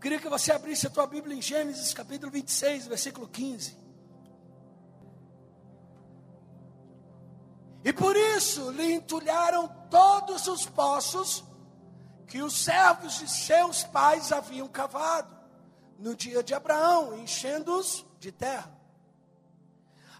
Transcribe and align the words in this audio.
queria 0.00 0.18
que 0.18 0.28
você 0.28 0.50
abrisse 0.50 0.86
a 0.86 0.90
tua 0.90 1.06
Bíblia 1.06 1.36
em 1.36 1.42
Gênesis 1.42 1.92
capítulo 1.92 2.32
26, 2.32 2.86
versículo 2.86 3.28
15. 3.28 3.78
E 7.84 7.92
por 7.92 8.16
isso 8.16 8.70
lhe 8.70 8.94
entulharam 8.94 9.68
todos 9.90 10.46
os 10.46 10.66
poços 10.66 11.44
que 12.26 12.42
os 12.42 12.54
servos 12.54 13.18
de 13.18 13.28
seus 13.28 13.82
pais 13.84 14.32
haviam 14.32 14.68
cavado 14.68 15.36
no 15.98 16.14
dia 16.14 16.42
de 16.42 16.54
Abraão, 16.54 17.18
enchendo-os 17.18 18.04
de 18.18 18.30
terra. 18.30 18.72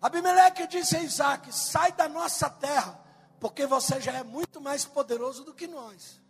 Abimeleque 0.00 0.66
disse 0.66 0.96
a 0.96 1.02
Isaac: 1.02 1.54
Sai 1.54 1.92
da 1.92 2.08
nossa 2.08 2.48
terra, 2.48 2.98
porque 3.38 3.66
você 3.66 4.00
já 4.00 4.12
é 4.12 4.24
muito 4.24 4.60
mais 4.60 4.84
poderoso 4.84 5.44
do 5.44 5.54
que 5.54 5.66
nós. 5.66 6.20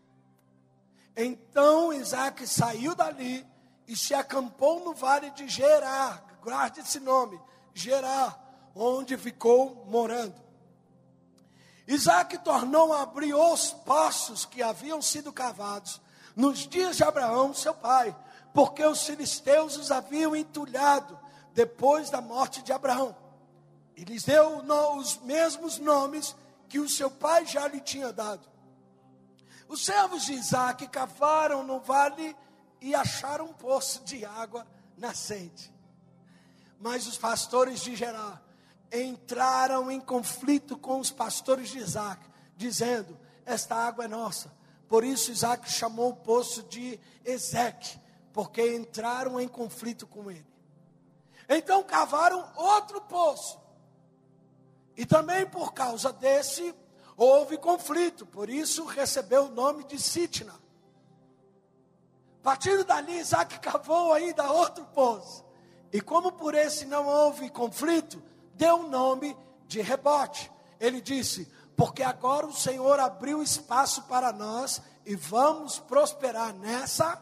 Então 1.22 1.92
Isaac 1.92 2.46
saiu 2.46 2.94
dali 2.94 3.46
e 3.86 3.94
se 3.94 4.14
acampou 4.14 4.80
no 4.80 4.94
vale 4.94 5.30
de 5.32 5.46
Gerar, 5.48 6.38
guarde 6.42 6.80
esse 6.80 6.98
nome, 6.98 7.38
Gerar, 7.74 8.70
onde 8.74 9.18
ficou 9.18 9.84
morando. 9.86 10.34
Isaac 11.86 12.38
tornou 12.38 12.92
a 12.92 13.02
abrir 13.02 13.34
os 13.34 13.72
poços 13.72 14.46
que 14.46 14.62
haviam 14.62 15.02
sido 15.02 15.30
cavados 15.30 16.00
nos 16.34 16.60
dias 16.60 16.96
de 16.96 17.04
Abraão, 17.04 17.52
seu 17.52 17.74
pai, 17.74 18.16
porque 18.54 18.82
os 18.84 19.04
filisteus 19.04 19.76
os 19.76 19.90
haviam 19.90 20.34
entulhado 20.34 21.18
depois 21.52 22.08
da 22.08 22.22
morte 22.22 22.62
de 22.62 22.72
Abraão. 22.72 23.14
E 23.94 24.04
lhes 24.04 24.24
deu 24.24 24.62
os 24.96 25.18
mesmos 25.18 25.78
nomes 25.78 26.34
que 26.66 26.78
o 26.78 26.88
seu 26.88 27.10
pai 27.10 27.44
já 27.44 27.68
lhe 27.68 27.80
tinha 27.80 28.10
dado. 28.10 28.49
Os 29.70 29.84
servos 29.84 30.24
de 30.24 30.32
Isaac 30.32 30.88
cavaram 30.88 31.62
no 31.62 31.78
vale 31.78 32.36
e 32.80 32.92
acharam 32.92 33.44
um 33.44 33.52
poço 33.52 34.02
de 34.02 34.24
água 34.24 34.66
nascente. 34.96 35.72
Mas 36.80 37.06
os 37.06 37.16
pastores 37.16 37.80
de 37.80 37.94
Gerar 37.94 38.42
entraram 38.92 39.88
em 39.88 40.00
conflito 40.00 40.76
com 40.76 40.98
os 40.98 41.12
pastores 41.12 41.68
de 41.68 41.78
Isaac, 41.78 42.20
dizendo: 42.56 43.16
Esta 43.46 43.76
água 43.76 44.06
é 44.06 44.08
nossa. 44.08 44.52
Por 44.88 45.04
isso 45.04 45.30
Isaac 45.30 45.70
chamou 45.70 46.10
o 46.10 46.16
poço 46.16 46.64
de 46.64 46.98
Ezeque, 47.24 47.96
porque 48.32 48.74
entraram 48.74 49.40
em 49.40 49.46
conflito 49.46 50.04
com 50.04 50.32
ele. 50.32 50.50
Então 51.48 51.84
cavaram 51.84 52.44
outro 52.56 53.00
poço. 53.02 53.56
E 54.96 55.06
também 55.06 55.46
por 55.46 55.72
causa 55.72 56.12
desse 56.12 56.74
houve 57.16 57.56
conflito, 57.56 58.26
por 58.26 58.48
isso 58.48 58.84
recebeu 58.84 59.44
o 59.44 59.50
nome 59.50 59.84
de 59.84 59.98
Sitna. 59.98 60.54
Partindo 62.42 62.84
dali, 62.84 63.18
Isaac 63.18 63.58
cavou 63.60 64.12
ainda 64.12 64.50
outro 64.50 64.84
poço. 64.86 65.44
E 65.92 66.00
como 66.00 66.32
por 66.32 66.54
esse 66.54 66.86
não 66.86 67.06
houve 67.06 67.50
conflito, 67.50 68.22
deu 68.54 68.80
o 68.80 68.88
nome 68.88 69.36
de 69.66 69.80
rebote. 69.80 70.50
Ele 70.78 71.00
disse: 71.00 71.50
Porque 71.76 72.02
agora 72.02 72.46
o 72.46 72.52
Senhor 72.52 72.98
abriu 72.98 73.42
espaço 73.42 74.02
para 74.02 74.32
nós 74.32 74.80
e 75.04 75.14
vamos 75.14 75.78
prosperar 75.78 76.54
nessa 76.54 77.20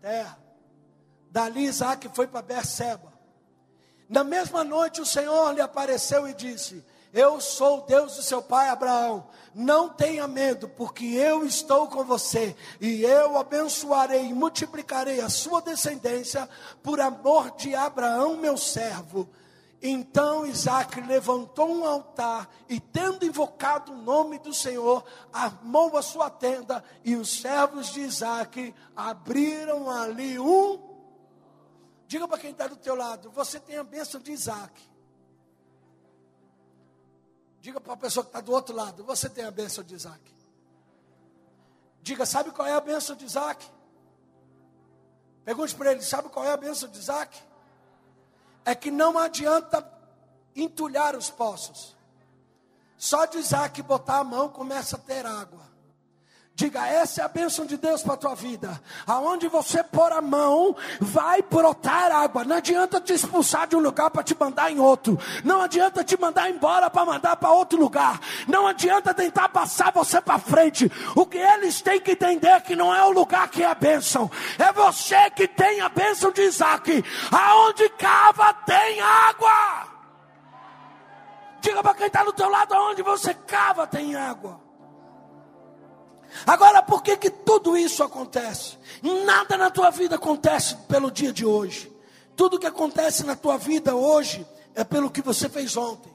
terra. 0.00 0.38
Dali 1.30 1.64
Isaac 1.64 2.08
foi 2.14 2.26
para 2.26 2.42
Berseba. 2.42 3.12
Na 4.08 4.24
mesma 4.24 4.64
noite 4.64 5.00
o 5.00 5.06
Senhor 5.06 5.52
lhe 5.52 5.60
apareceu 5.60 6.26
e 6.26 6.34
disse: 6.34 6.84
Eu 7.16 7.40
sou 7.40 7.78
o 7.78 7.86
Deus 7.86 8.16
do 8.16 8.22
seu 8.22 8.42
pai 8.42 8.68
Abraão. 8.68 9.26
Não 9.54 9.88
tenha 9.88 10.28
medo, 10.28 10.68
porque 10.68 11.06
eu 11.06 11.44
estou 11.44 11.88
com 11.88 12.04
você, 12.04 12.54
e 12.78 13.02
eu 13.02 13.38
abençoarei 13.38 14.26
e 14.26 14.34
multiplicarei 14.34 15.20
a 15.20 15.30
sua 15.30 15.62
descendência 15.62 16.46
por 16.82 17.00
amor 17.00 17.52
de 17.52 17.74
Abraão, 17.74 18.36
meu 18.36 18.58
servo 18.58 19.26
então 19.82 20.46
Isaac 20.46 21.00
levantou 21.02 21.70
um 21.70 21.84
altar 21.84 22.48
e, 22.68 22.80
tendo 22.80 23.24
invocado 23.24 23.92
o 23.92 23.96
nome 23.96 24.38
do 24.38 24.52
Senhor, 24.52 25.04
armou 25.32 25.96
a 25.96 26.02
sua 26.02 26.30
tenda 26.30 26.82
e 27.04 27.14
os 27.14 27.40
servos 27.40 27.92
de 27.92 28.00
Isaac 28.00 28.74
abriram 28.94 29.90
ali 29.90 30.38
um. 30.38 30.80
Diga 32.06 32.26
para 32.26 32.38
quem 32.38 32.50
está 32.50 32.66
do 32.66 32.76
teu 32.76 32.94
lado: 32.94 33.30
você 33.30 33.60
tem 33.60 33.76
a 33.76 33.84
bênção 33.84 34.20
de 34.20 34.32
Isaac. 34.32 34.72
Diga 37.66 37.80
para 37.80 37.94
a 37.94 37.96
pessoa 37.96 38.22
que 38.22 38.28
está 38.28 38.40
do 38.40 38.52
outro 38.52 38.72
lado: 38.72 39.02
você 39.02 39.28
tem 39.28 39.44
a 39.44 39.50
bênção 39.50 39.82
de 39.82 39.92
Isaac. 39.92 40.22
Diga: 42.00 42.24
sabe 42.24 42.52
qual 42.52 42.68
é 42.68 42.72
a 42.72 42.80
bênção 42.80 43.16
de 43.16 43.24
Isaac? 43.24 43.68
Pergunte 45.44 45.74
para 45.74 45.90
ele: 45.90 46.00
sabe 46.02 46.28
qual 46.28 46.44
é 46.44 46.52
a 46.52 46.56
bênção 46.56 46.88
de 46.88 46.96
Isaac? 46.96 47.36
é 48.64 48.72
que 48.72 48.88
não 48.88 49.18
adianta 49.18 49.84
entulhar 50.54 51.16
os 51.16 51.28
poços. 51.28 51.96
Só 52.96 53.24
de 53.26 53.38
Isaac 53.38 53.82
botar 53.82 54.18
a 54.18 54.24
mão 54.24 54.48
começa 54.48 54.94
a 54.94 55.00
ter 55.00 55.26
água. 55.26 55.66
Diga, 56.56 56.86
essa 56.86 57.20
é 57.20 57.24
a 57.24 57.28
bênção 57.28 57.66
de 57.66 57.76
Deus 57.76 58.02
para 58.02 58.14
a 58.14 58.16
tua 58.16 58.34
vida. 58.34 58.80
Aonde 59.06 59.46
você 59.46 59.82
pôr 59.84 60.10
a 60.10 60.22
mão, 60.22 60.74
vai 60.98 61.42
brotar 61.42 62.10
água. 62.10 62.44
Não 62.44 62.56
adianta 62.56 62.98
te 62.98 63.12
expulsar 63.12 63.68
de 63.68 63.76
um 63.76 63.78
lugar 63.78 64.10
para 64.10 64.22
te 64.22 64.34
mandar 64.40 64.72
em 64.72 64.80
outro. 64.80 65.18
Não 65.44 65.60
adianta 65.60 66.02
te 66.02 66.18
mandar 66.18 66.48
embora 66.48 66.88
para 66.88 67.04
mandar 67.04 67.36
para 67.36 67.50
outro 67.50 67.78
lugar. 67.78 68.18
Não 68.48 68.66
adianta 68.66 69.12
tentar 69.12 69.50
passar 69.50 69.92
você 69.92 70.18
para 70.18 70.38
frente. 70.38 70.90
O 71.14 71.26
que 71.26 71.36
eles 71.36 71.82
têm 71.82 72.00
que 72.00 72.12
entender 72.12 72.48
é 72.48 72.60
que 72.60 72.74
não 72.74 72.94
é 72.94 73.04
o 73.04 73.10
lugar 73.10 73.50
que 73.50 73.62
é 73.62 73.66
a 73.66 73.74
bênção. 73.74 74.30
É 74.58 74.72
você 74.72 75.28
que 75.32 75.46
tem 75.46 75.82
a 75.82 75.90
bênção 75.90 76.32
de 76.32 76.40
Isaac. 76.40 77.04
Aonde 77.30 77.86
cava 77.90 78.54
tem 78.64 78.98
água. 78.98 79.88
Diga 81.60 81.82
para 81.82 81.94
quem 81.94 82.06
está 82.06 82.24
do 82.24 82.32
teu 82.32 82.48
lado, 82.48 82.72
aonde 82.72 83.02
você 83.02 83.34
cava 83.34 83.86
tem 83.86 84.14
água. 84.16 84.65
Agora, 86.44 86.82
por 86.82 87.02
que, 87.02 87.16
que 87.16 87.30
tudo 87.30 87.76
isso 87.76 88.02
acontece? 88.02 88.76
Nada 89.24 89.56
na 89.56 89.70
tua 89.70 89.90
vida 89.90 90.16
acontece 90.16 90.76
pelo 90.88 91.10
dia 91.10 91.32
de 91.32 91.46
hoje. 91.46 91.92
Tudo 92.34 92.58
que 92.58 92.66
acontece 92.66 93.24
na 93.24 93.36
tua 93.36 93.56
vida 93.56 93.94
hoje 93.94 94.46
é 94.74 94.84
pelo 94.84 95.10
que 95.10 95.22
você 95.22 95.48
fez 95.48 95.76
ontem. 95.76 96.14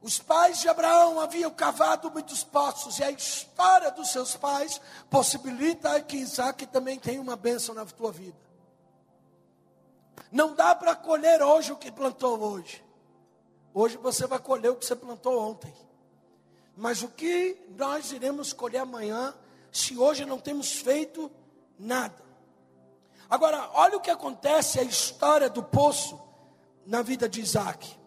Os 0.00 0.18
pais 0.18 0.60
de 0.60 0.68
Abraão 0.68 1.20
haviam 1.20 1.50
cavado 1.50 2.10
muitos 2.10 2.44
poços, 2.44 2.98
e 2.98 3.04
a 3.04 3.10
história 3.10 3.90
dos 3.90 4.10
seus 4.10 4.36
pais 4.36 4.80
possibilita 5.10 6.00
que 6.00 6.16
Isaac 6.16 6.66
também 6.68 6.98
tenha 6.98 7.20
uma 7.20 7.36
bênção 7.36 7.74
na 7.74 7.84
tua 7.84 8.12
vida. 8.12 8.38
Não 10.30 10.54
dá 10.54 10.74
para 10.74 10.94
colher 10.94 11.42
hoje 11.42 11.72
o 11.72 11.76
que 11.76 11.90
plantou 11.90 12.40
hoje. 12.40 12.82
Hoje 13.74 13.96
você 13.96 14.26
vai 14.26 14.38
colher 14.38 14.70
o 14.70 14.76
que 14.76 14.86
você 14.86 14.96
plantou 14.96 15.38
ontem. 15.38 15.74
Mas 16.78 17.02
o 17.02 17.08
que 17.08 17.60
nós 17.76 18.12
iremos 18.12 18.52
colher 18.52 18.78
amanhã, 18.78 19.34
se 19.72 19.98
hoje 19.98 20.24
não 20.24 20.38
temos 20.38 20.74
feito 20.74 21.28
nada? 21.76 22.24
Agora, 23.28 23.68
olha 23.72 23.96
o 23.96 24.00
que 24.00 24.12
acontece, 24.12 24.78
a 24.78 24.84
história 24.84 25.50
do 25.50 25.60
poço 25.60 26.16
na 26.86 27.02
vida 27.02 27.28
de 27.28 27.40
Isaac. 27.40 27.98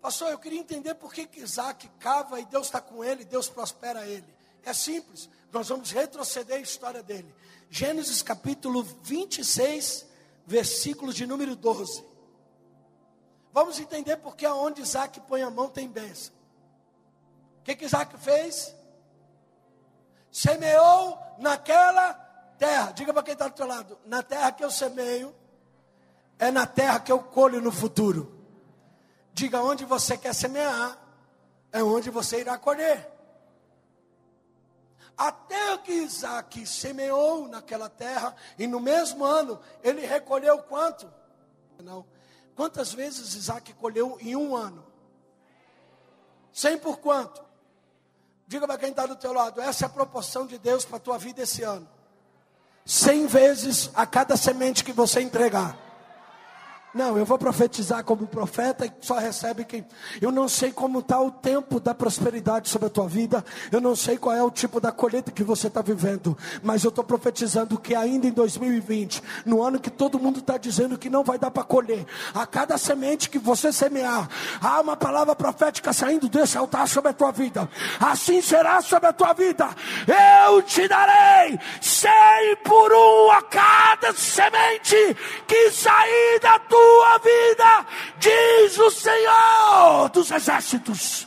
Pastor, 0.00 0.30
eu 0.30 0.38
queria 0.38 0.58
entender 0.58 0.94
por 0.94 1.12
que, 1.12 1.26
que 1.26 1.40
Isaac 1.40 1.86
cava 1.98 2.40
e 2.40 2.46
Deus 2.46 2.68
está 2.68 2.80
com 2.80 3.04
ele, 3.04 3.26
Deus 3.26 3.46
prospera 3.46 4.06
ele. 4.06 4.34
É 4.62 4.72
simples, 4.72 5.28
nós 5.52 5.68
vamos 5.68 5.90
retroceder 5.90 6.56
a 6.56 6.60
história 6.60 7.02
dele. 7.02 7.32
Gênesis 7.68 8.22
capítulo 8.22 8.82
26, 9.02 10.06
versículos 10.46 11.14
de 11.14 11.26
número 11.26 11.54
12. 11.54 12.02
Vamos 13.52 13.78
entender 13.78 14.16
porque 14.16 14.46
aonde 14.46 14.80
Isaac 14.80 15.20
põe 15.28 15.42
a 15.42 15.50
mão 15.50 15.68
tem 15.68 15.86
bênção 15.86 16.35
que, 17.66 17.74
que 17.74 17.84
Isaac 17.84 18.16
fez? 18.16 18.72
Semeou 20.30 21.18
naquela 21.38 22.14
terra. 22.56 22.92
Diga 22.92 23.12
para 23.12 23.24
quem 23.24 23.32
está 23.32 23.48
do 23.48 23.54
teu 23.54 23.66
lado: 23.66 23.98
na 24.06 24.22
terra 24.22 24.52
que 24.52 24.62
eu 24.62 24.70
semeio, 24.70 25.34
é 26.38 26.50
na 26.52 26.64
terra 26.64 27.00
que 27.00 27.10
eu 27.10 27.18
colho 27.18 27.60
no 27.60 27.72
futuro. 27.72 28.32
Diga 29.32 29.60
onde 29.60 29.84
você 29.84 30.16
quer 30.16 30.32
semear, 30.32 30.96
é 31.72 31.82
onde 31.82 32.08
você 32.08 32.40
irá 32.40 32.56
colher. 32.56 33.12
Até 35.18 35.76
que 35.78 35.92
Isaac 35.92 36.64
semeou 36.66 37.48
naquela 37.48 37.88
terra, 37.88 38.36
e 38.58 38.66
no 38.66 38.78
mesmo 38.78 39.24
ano 39.24 39.58
ele 39.82 40.06
recolheu 40.06 40.62
quanto? 40.62 41.12
Não. 41.82 42.06
Quantas 42.54 42.92
vezes 42.92 43.34
Isaac 43.34 43.72
colheu 43.74 44.18
em 44.20 44.36
um 44.36 44.54
ano? 44.54 44.86
Cem 46.52 46.78
por 46.78 46.98
quanto? 46.98 47.46
Diga 48.46 48.66
para 48.66 48.78
quem 48.78 48.90
está 48.90 49.06
do 49.06 49.16
teu 49.16 49.32
lado, 49.32 49.60
essa 49.60 49.84
é 49.84 49.86
a 49.86 49.90
proporção 49.90 50.46
de 50.46 50.58
Deus 50.58 50.84
para 50.84 50.98
a 50.98 51.00
tua 51.00 51.18
vida 51.18 51.42
esse 51.42 51.62
ano. 51.62 51.88
Cem 52.84 53.26
vezes 53.26 53.90
a 53.94 54.06
cada 54.06 54.36
semente 54.36 54.84
que 54.84 54.92
você 54.92 55.20
entregar. 55.20 55.76
Não, 56.96 57.18
eu 57.18 57.26
vou 57.26 57.36
profetizar 57.36 58.02
como 58.02 58.26
profeta 58.26 58.86
e 58.86 58.92
só 59.02 59.18
recebe 59.18 59.66
quem. 59.66 59.84
Eu 60.18 60.32
não 60.32 60.48
sei 60.48 60.72
como 60.72 61.00
está 61.00 61.20
o 61.20 61.30
tempo 61.30 61.78
da 61.78 61.94
prosperidade 61.94 62.70
sobre 62.70 62.86
a 62.86 62.90
tua 62.90 63.06
vida. 63.06 63.44
Eu 63.70 63.82
não 63.82 63.94
sei 63.94 64.16
qual 64.16 64.34
é 64.34 64.42
o 64.42 64.50
tipo 64.50 64.80
da 64.80 64.90
colheita 64.90 65.30
que 65.30 65.44
você 65.44 65.66
está 65.66 65.82
vivendo. 65.82 66.34
Mas 66.62 66.84
eu 66.84 66.88
estou 66.88 67.04
profetizando 67.04 67.78
que 67.78 67.94
ainda 67.94 68.26
em 68.26 68.30
2020, 68.30 69.22
no 69.44 69.62
ano 69.62 69.78
que 69.78 69.90
todo 69.90 70.18
mundo 70.18 70.38
está 70.38 70.56
dizendo 70.56 70.96
que 70.96 71.10
não 71.10 71.22
vai 71.22 71.38
dar 71.38 71.50
para 71.50 71.64
colher, 71.64 72.06
a 72.32 72.46
cada 72.46 72.78
semente 72.78 73.28
que 73.28 73.38
você 73.38 73.70
semear, 73.70 74.26
há 74.58 74.80
uma 74.80 74.96
palavra 74.96 75.36
profética 75.36 75.92
saindo 75.92 76.30
desse 76.30 76.56
altar 76.56 76.88
sobre 76.88 77.10
a 77.10 77.14
tua 77.14 77.30
vida. 77.30 77.68
Assim 78.00 78.40
será 78.40 78.80
sobre 78.80 79.10
a 79.10 79.12
tua 79.12 79.34
vida. 79.34 79.68
Eu 80.46 80.62
te 80.62 80.88
darei 80.88 81.58
cem 81.78 82.56
por 82.64 82.90
um 82.90 83.30
a 83.32 83.42
cada 83.42 84.14
semente 84.14 85.14
que 85.46 85.70
sair 85.72 86.40
da 86.40 86.58
tua 86.60 86.85
tua 86.86 87.18
vida, 87.18 87.86
diz 88.18 88.78
o 88.78 88.90
Senhor 88.90 90.08
dos 90.10 90.30
exércitos. 90.30 91.26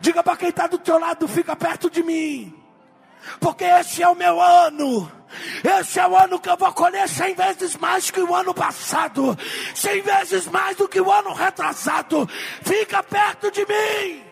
Diga 0.00 0.22
para 0.22 0.36
quem 0.36 0.48
está 0.48 0.66
do 0.66 0.78
teu 0.78 0.98
lado, 0.98 1.28
fica 1.28 1.54
perto 1.54 1.90
de 1.90 2.02
mim, 2.02 2.54
porque 3.38 3.64
esse 3.64 4.02
é 4.02 4.08
o 4.08 4.14
meu 4.14 4.40
ano. 4.40 5.10
Esse 5.64 5.98
é 5.98 6.06
o 6.06 6.14
ano 6.14 6.38
que 6.38 6.50
eu 6.50 6.58
vou 6.58 6.70
colher 6.74 7.08
cem 7.08 7.34
vezes 7.34 7.74
mais 7.76 8.10
que 8.10 8.20
o 8.20 8.34
ano 8.34 8.52
passado, 8.52 9.34
cem 9.74 10.02
vezes 10.02 10.46
mais 10.46 10.76
do 10.76 10.86
que 10.86 11.00
o 11.00 11.10
ano 11.10 11.32
retrasado. 11.32 12.28
Fica 12.62 13.02
perto 13.02 13.50
de 13.50 13.64
mim. 13.64 14.22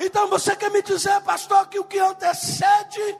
Então 0.00 0.26
você 0.28 0.56
quer 0.56 0.70
me 0.72 0.82
dizer, 0.82 1.20
pastor, 1.20 1.68
que 1.68 1.78
o 1.78 1.84
que 1.84 2.00
antecede 2.00 3.16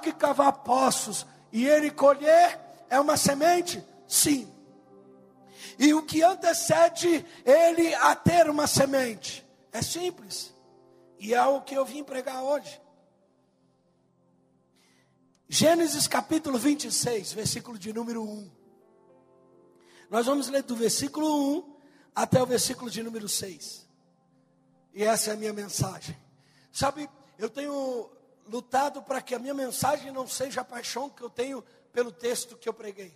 que 0.00 0.12
cavar 0.12 0.52
poços 0.52 1.26
e 1.52 1.66
ele 1.66 1.90
colher 1.90 2.63
é 2.94 3.00
uma 3.00 3.16
semente? 3.16 3.84
Sim. 4.06 4.48
E 5.78 5.92
o 5.92 6.02
que 6.02 6.22
antecede 6.22 7.26
ele 7.44 7.92
a 7.96 8.14
ter 8.14 8.48
uma 8.48 8.68
semente? 8.68 9.44
É 9.72 9.82
simples. 9.82 10.54
E 11.18 11.34
é 11.34 11.44
o 11.44 11.60
que 11.60 11.74
eu 11.74 11.84
vim 11.84 12.04
pregar 12.04 12.42
hoje. 12.42 12.80
Gênesis 15.48 16.06
capítulo 16.06 16.56
26, 16.56 17.32
versículo 17.32 17.76
de 17.76 17.92
número 17.92 18.22
1. 18.22 18.50
Nós 20.08 20.26
vamos 20.26 20.48
ler 20.48 20.62
do 20.62 20.76
versículo 20.76 21.58
1 21.58 21.76
até 22.14 22.40
o 22.40 22.46
versículo 22.46 22.88
de 22.88 23.02
número 23.02 23.28
6. 23.28 23.88
E 24.94 25.02
essa 25.02 25.30
é 25.30 25.34
a 25.34 25.36
minha 25.36 25.52
mensagem. 25.52 26.16
Sabe, 26.70 27.10
eu 27.38 27.50
tenho 27.50 28.08
lutado 28.46 29.02
para 29.02 29.22
que 29.22 29.34
a 29.34 29.38
minha 29.38 29.54
mensagem 29.54 30.10
não 30.10 30.26
seja 30.26 30.60
a 30.60 30.64
paixão 30.64 31.08
que 31.08 31.22
eu 31.22 31.30
tenho 31.30 31.64
pelo 31.92 32.12
texto 32.12 32.56
que 32.56 32.68
eu 32.68 32.74
preguei, 32.74 33.14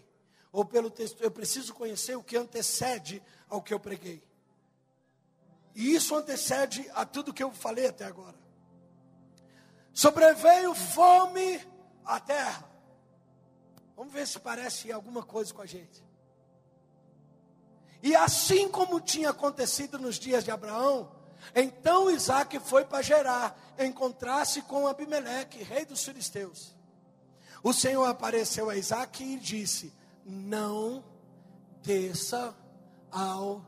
ou 0.52 0.64
pelo 0.64 0.90
texto, 0.90 1.22
eu 1.22 1.30
preciso 1.30 1.74
conhecer 1.74 2.16
o 2.16 2.22
que 2.22 2.36
antecede 2.36 3.22
ao 3.48 3.60
que 3.60 3.74
eu 3.74 3.80
preguei. 3.80 4.22
E 5.74 5.94
isso 5.94 6.14
antecede 6.14 6.88
a 6.94 7.04
tudo 7.04 7.32
que 7.32 7.42
eu 7.42 7.52
falei 7.52 7.86
até 7.86 8.04
agora. 8.04 8.36
Sobreveio 9.92 10.74
fome 10.74 11.60
à 12.04 12.20
terra. 12.20 12.68
Vamos 13.96 14.12
ver 14.12 14.26
se 14.26 14.38
parece 14.38 14.92
alguma 14.92 15.22
coisa 15.22 15.52
com 15.52 15.62
a 15.62 15.66
gente. 15.66 16.04
E 18.02 18.14
assim 18.14 18.68
como 18.68 19.00
tinha 19.00 19.30
acontecido 19.30 19.98
nos 19.98 20.16
dias 20.16 20.44
de 20.44 20.52
Abraão, 20.52 21.10
então 21.54 22.10
Isaac 22.10 22.58
foi 22.60 22.84
para 22.84 23.02
Gerar, 23.02 23.58
encontrar-se 23.78 24.62
com 24.62 24.86
Abimeleque, 24.86 25.62
rei 25.62 25.84
dos 25.84 26.04
filisteus. 26.04 26.74
O 27.62 27.72
Senhor 27.72 28.04
apareceu 28.04 28.70
a 28.70 28.76
Isaac 28.76 29.22
e 29.22 29.38
disse: 29.38 29.92
Não 30.24 31.04
desça 31.82 32.54
ao 33.10 33.64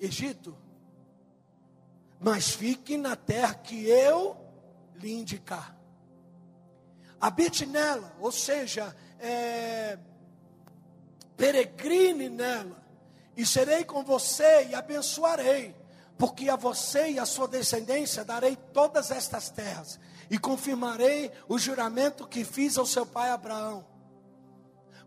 Egito, 0.00 0.56
mas 2.18 2.50
fique 2.50 2.96
na 2.96 3.16
terra 3.16 3.54
que 3.54 3.86
eu 3.86 4.36
lhe 4.96 5.12
indicar. 5.12 5.76
Habite 7.20 7.66
nela, 7.66 8.14
ou 8.18 8.32
seja, 8.32 8.96
é, 9.18 9.98
peregrine 11.36 12.28
nela, 12.28 12.82
e 13.36 13.44
serei 13.44 13.84
com 13.84 14.02
você 14.02 14.68
e 14.70 14.74
abençoarei, 14.74 15.74
porque 16.20 16.50
a 16.50 16.54
você 16.54 17.12
e 17.12 17.18
a 17.18 17.24
sua 17.24 17.48
descendência 17.48 18.22
darei 18.22 18.54
todas 18.54 19.10
estas 19.10 19.48
terras 19.48 19.98
e 20.30 20.36
confirmarei 20.38 21.32
o 21.48 21.58
juramento 21.58 22.28
que 22.28 22.44
fiz 22.44 22.76
ao 22.76 22.84
seu 22.84 23.06
pai 23.06 23.30
Abraão. 23.30 23.86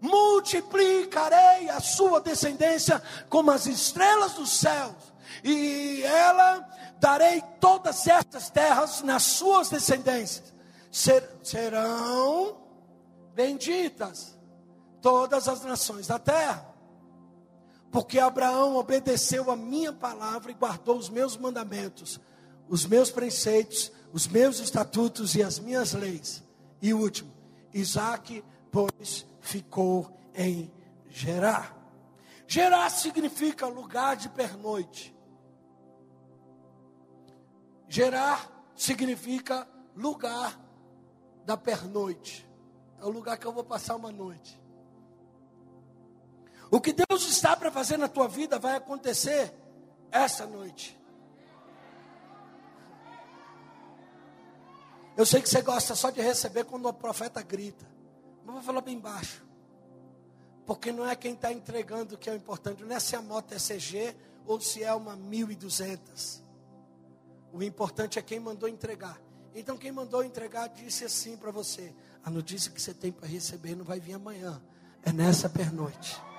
Multiplicarei 0.02 1.70
a 1.70 1.80
sua 1.80 2.20
descendência 2.20 3.00
como 3.30 3.52
as 3.52 3.68
estrelas 3.68 4.34
dos 4.34 4.50
céus, 4.54 5.14
e 5.44 6.02
ela 6.04 6.68
darei 7.00 7.44
todas 7.60 8.08
estas 8.08 8.50
terras 8.50 9.04
nas 9.04 9.22
suas 9.22 9.70
descendências. 9.70 10.52
Ser, 10.92 11.30
serão 11.44 12.58
benditas 13.36 14.36
todas 15.00 15.48
as 15.48 15.62
nações 15.62 16.08
da 16.08 16.18
terra. 16.18 16.73
Porque 17.94 18.18
Abraão 18.18 18.76
obedeceu 18.76 19.52
a 19.52 19.56
minha 19.56 19.94
palavra 19.94 20.50
e 20.50 20.56
guardou 20.56 20.98
os 20.98 21.10
meus 21.10 21.38
mandamentos, 21.38 22.20
os 22.68 22.88
meus 22.88 23.12
preceitos, 23.12 23.92
os 24.12 24.26
meus 24.26 24.60
estatutos 24.60 25.36
e 25.36 25.44
as 25.44 25.60
minhas 25.60 25.94
leis. 25.94 26.44
E 26.82 26.92
último, 26.92 27.32
Isaac, 27.72 28.44
pois, 28.72 29.28
ficou 29.40 30.12
em 30.34 30.72
Gerar. 31.08 31.78
Gerar 32.48 32.90
significa 32.90 33.68
lugar 33.68 34.16
de 34.16 34.28
pernoite. 34.28 35.16
Gerar 37.88 38.50
significa 38.76 39.68
lugar 39.96 40.60
da 41.46 41.56
pernoite. 41.56 42.50
É 43.00 43.06
o 43.06 43.10
lugar 43.12 43.38
que 43.38 43.46
eu 43.46 43.54
vou 43.54 43.64
passar 43.64 43.96
uma 43.96 44.12
noite. 44.12 44.60
O 46.74 46.82
que 46.82 46.92
Deus 46.92 47.30
está 47.30 47.56
para 47.56 47.72
fazer 47.72 47.98
na 47.98 48.08
tua 48.08 48.28
vida 48.28 48.58
vai 48.58 48.76
acontecer 48.76 49.54
essa 50.10 50.48
noite. 50.48 51.00
Eu 55.16 55.24
sei 55.24 55.40
que 55.40 55.48
você 55.48 55.62
gosta 55.62 55.94
só 55.94 56.10
de 56.10 56.20
receber 56.20 56.64
quando 56.64 56.88
o 56.88 56.92
profeta 56.94 57.44
grita. 57.44 57.86
Mas 58.44 58.56
vou 58.56 58.64
falar 58.64 58.82
bem 58.82 59.00
baixo. 59.00 59.46
Porque 60.66 60.92
não 60.92 61.08
é 61.08 61.16
quem 61.16 61.36
está 61.36 61.54
entregando 61.54 62.18
que 62.18 62.28
é 62.28 62.34
o 62.34 62.38
importante. 62.38 62.84
Não 62.84 62.96
é 62.96 63.00
se 63.00 63.16
a 63.16 63.22
moto 63.22 63.52
é 63.52 63.58
CG 63.58 64.16
ou 64.44 64.60
se 64.60 64.84
é 64.84 64.92
uma 64.96 65.16
1200. 65.16 66.42
O 67.52 67.62
importante 67.62 68.18
é 68.18 68.22
quem 68.24 68.40
mandou 68.40 68.68
entregar. 68.68 69.22
Então 69.54 69.78
quem 69.78 69.92
mandou 69.92 70.24
entregar 70.24 70.70
disse 70.70 71.06
assim 71.06 71.38
para 71.38 71.52
você: 71.52 71.94
a 72.24 72.32
notícia 72.32 72.72
que 72.72 72.82
você 72.82 72.96
tem 72.96 73.12
para 73.12 73.28
receber 73.28 73.76
não 73.76 73.86
vai 73.86 74.00
vir 74.00 74.14
amanhã. 74.14 74.60
É 75.04 75.14
nessa 75.14 75.48
pernoite. 75.48 76.33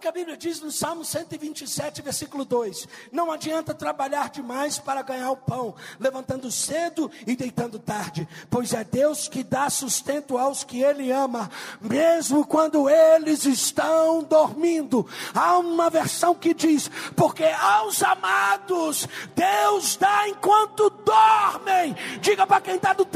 Que 0.00 0.08
a 0.08 0.12
Bíblia 0.12 0.36
diz 0.36 0.60
no 0.60 0.72
Salmo 0.72 1.04
127, 1.04 2.02
versículo 2.02 2.44
2: 2.44 2.88
Não 3.12 3.30
adianta 3.30 3.74
trabalhar 3.74 4.30
demais 4.30 4.78
para 4.78 5.02
ganhar 5.02 5.30
o 5.30 5.36
pão, 5.36 5.74
levantando 5.98 6.50
cedo 6.50 7.10
e 7.26 7.36
deitando 7.36 7.78
tarde, 7.78 8.26
pois 8.48 8.72
é 8.72 8.82
Deus 8.82 9.28
que 9.28 9.44
dá 9.44 9.68
sustento 9.68 10.38
aos 10.38 10.64
que 10.64 10.82
Ele 10.82 11.12
ama, 11.12 11.50
mesmo 11.80 12.46
quando 12.46 12.88
eles 12.88 13.44
estão 13.44 14.22
dormindo. 14.22 15.06
Há 15.34 15.58
uma 15.58 15.90
versão 15.90 16.34
que 16.34 16.54
diz: 16.54 16.90
Porque 17.14 17.44
aos 17.44 18.02
amados 18.02 19.06
Deus 19.36 19.96
dá 19.96 20.28
enquanto 20.28 20.90
dormem. 20.90 21.94
Diga 22.20 22.46
para 22.46 22.60
quem 22.60 22.76
está 22.76 22.92
do, 22.92 23.06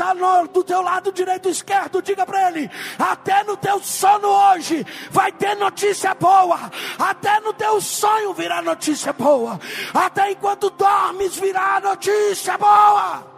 do 0.53 0.63
teu 0.63 0.83
lado 0.83 1.11
direito 1.11 1.49
e 1.49 1.53
esquerdo, 1.53 2.03
diga 2.03 2.27
para 2.27 2.49
ele: 2.49 2.71
Até 2.99 3.43
no 3.43 3.57
teu 3.57 3.83
sono 3.83 4.29
hoje 4.29 4.87
vai 5.11 5.33
ter 5.33 5.57
notícia 5.57 6.15
boa 6.15 6.35
boa. 6.35 6.71
Até 6.99 7.41
no 7.41 7.53
teu 7.53 7.81
sonho 7.81 8.35
virá 8.35 8.63
notícia 8.63 9.13
boa. 9.13 9.61
Até 9.93 10.33
enquanto 10.33 10.71
dormes 10.71 11.37
virá 11.37 11.81
notícia 11.81 12.57
boa. 12.59 13.35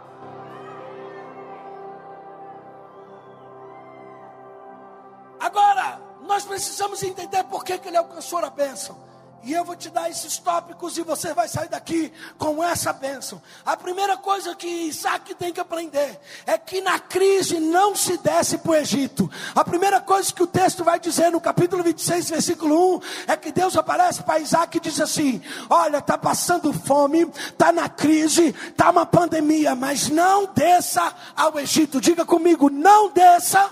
Agora, 5.39 6.01
nós 6.21 6.45
precisamos 6.45 7.01
entender 7.03 7.43
por 7.45 7.63
que, 7.63 7.77
que 7.77 7.87
ele 7.87 7.97
alcançou 7.97 8.39
a 8.39 8.49
bênção. 8.49 9.06
E 9.43 9.53
eu 9.53 9.63
vou 9.63 9.75
te 9.75 9.89
dar 9.89 10.09
esses 10.09 10.37
tópicos 10.37 10.97
e 10.97 11.03
você 11.03 11.33
vai 11.33 11.47
sair 11.47 11.69
daqui 11.69 12.11
com 12.37 12.63
essa 12.63 12.91
bênção. 12.91 13.41
A 13.65 13.77
primeira 13.77 14.17
coisa 14.17 14.55
que 14.55 14.67
Isaac 14.67 15.33
tem 15.35 15.53
que 15.53 15.59
aprender 15.59 16.19
é 16.45 16.57
que 16.57 16.81
na 16.81 16.99
crise 16.99 17.59
não 17.59 17.95
se 17.95 18.17
desce 18.17 18.57
para 18.57 18.71
o 18.71 18.75
Egito. 18.75 19.29
A 19.55 19.63
primeira 19.63 20.01
coisa 20.01 20.33
que 20.33 20.43
o 20.43 20.47
texto 20.47 20.83
vai 20.83 20.99
dizer 20.99 21.31
no 21.31 21.39
capítulo 21.39 21.83
26, 21.83 22.29
versículo 22.29 22.97
1, 22.97 22.99
é 23.27 23.37
que 23.37 23.51
Deus 23.51 23.77
aparece 23.77 24.21
para 24.23 24.39
Isaac 24.39 24.77
e 24.77 24.81
diz 24.81 24.99
assim: 24.99 25.41
Olha, 25.69 25.99
está 25.99 26.17
passando 26.17 26.73
fome, 26.73 27.21
está 27.21 27.71
na 27.71 27.87
crise, 27.87 28.53
está 28.69 28.89
uma 28.89 29.05
pandemia, 29.05 29.75
mas 29.75 30.09
não 30.09 30.47
desça 30.53 31.13
ao 31.35 31.57
Egito. 31.59 32.01
Diga 32.01 32.25
comigo, 32.25 32.69
não 32.69 33.11
desça 33.11 33.69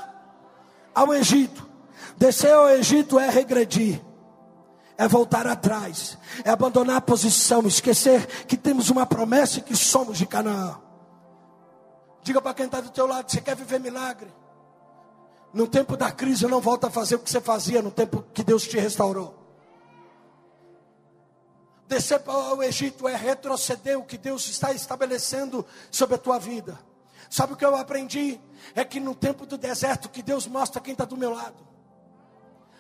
ao 0.94 1.14
Egito. 1.14 1.68
Descer 2.18 2.54
ao 2.54 2.70
Egito 2.70 3.20
é 3.20 3.30
regredir 3.30 4.02
é 4.98 5.08
voltar 5.08 5.46
atrás, 5.46 6.18
é 6.44 6.50
abandonar 6.50 6.98
a 6.98 7.02
posição, 7.02 7.68
esquecer 7.68 8.26
que 8.46 8.56
temos 8.56 8.90
uma 8.90 9.06
promessa 9.06 9.60
e 9.60 9.62
que 9.62 9.76
somos 9.76 10.18
de 10.18 10.26
Canaã. 10.26 10.80
Diga 12.24 12.42
para 12.42 12.54
quem 12.54 12.66
está 12.66 12.82
do 12.82 12.90
teu 12.90 13.06
lado, 13.06 13.32
você 13.32 13.42
quer 13.42 13.56
viver 13.56 13.80
milagre? 13.80 14.34
No 15.54 15.68
tempo 15.68 15.96
da 15.96 16.12
crise, 16.12 16.48
não 16.48 16.60
volta 16.60 16.88
a 16.88 16.92
fazer 16.92 17.16
o 17.16 17.20
que 17.20 17.30
você 17.30 17.40
fazia 17.40 17.82
no 17.82 17.92
tempo 17.92 18.26
que 18.34 18.44
Deus 18.44 18.64
te 18.64 18.78
restaurou. 18.78 19.46
Descer 21.88 22.20
para 22.20 22.56
o 22.56 22.64
Egito 22.64 23.08
é 23.08 23.16
retroceder 23.16 23.98
o 23.98 24.04
que 24.04 24.18
Deus 24.18 24.50
está 24.50 24.74
estabelecendo 24.74 25.66
sobre 25.92 26.16
a 26.16 26.18
tua 26.18 26.40
vida. 26.40 26.80
Sabe 27.30 27.54
o 27.54 27.56
que 27.56 27.66
eu 27.66 27.76
aprendi? 27.76 28.40
É 28.74 28.84
que 28.84 29.00
no 29.00 29.14
tempo 29.14 29.46
do 29.46 29.58
deserto 29.58 30.10
que 30.10 30.24
Deus 30.24 30.48
mostra 30.48 30.82
quem 30.82 30.94
está 30.94 31.06
do 31.06 31.18
meu 31.18 31.32
lado. 31.32 31.75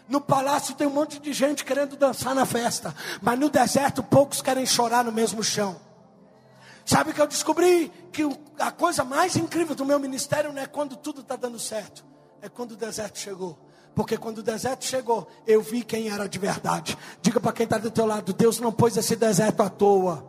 No 0.07 0.21
palácio 0.21 0.75
tem 0.75 0.85
um 0.87 0.91
monte 0.91 1.19
de 1.19 1.33
gente 1.33 1.65
querendo 1.65 1.95
dançar 1.95 2.35
na 2.35 2.45
festa, 2.45 2.93
mas 3.21 3.39
no 3.39 3.49
deserto 3.49 4.03
poucos 4.03 4.41
querem 4.41 4.65
chorar 4.65 5.03
no 5.03 5.11
mesmo 5.11 5.43
chão. 5.43 5.79
Sabe 6.85 7.13
que 7.13 7.19
eu 7.19 7.25
descobri 7.25 7.91
que 8.11 8.21
a 8.59 8.71
coisa 8.71 9.03
mais 9.03 9.35
incrível 9.35 9.75
do 9.75 9.83
meu 9.83 9.99
ministério 9.99 10.53
não 10.53 10.61
é 10.61 10.67
quando 10.67 10.95
tudo 10.95 11.21
está 11.21 11.35
dando 11.35 11.57
certo, 11.57 12.05
é 12.41 12.47
quando 12.47 12.73
o 12.73 12.75
deserto 12.75 13.17
chegou. 13.17 13.57
Porque 13.95 14.17
quando 14.17 14.39
o 14.39 14.43
deserto 14.43 14.85
chegou, 14.85 15.27
eu 15.47 15.61
vi 15.61 15.81
quem 15.81 16.09
era 16.09 16.27
de 16.27 16.37
verdade. 16.37 16.97
Diga 17.21 17.39
para 17.39 17.53
quem 17.53 17.63
está 17.63 17.77
do 17.77 17.89
teu 17.89 18.05
lado: 18.05 18.33
Deus 18.33 18.59
não 18.59 18.71
pôs 18.71 18.97
esse 18.97 19.15
deserto 19.15 19.63
à 19.63 19.69
toa. 19.69 20.27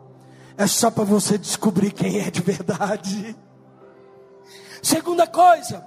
É 0.57 0.65
só 0.65 0.89
para 0.89 1.03
você 1.03 1.37
descobrir 1.37 1.91
quem 1.91 2.19
é 2.19 2.31
de 2.31 2.41
verdade. 2.41 3.37
Segunda 4.81 5.27
coisa, 5.27 5.85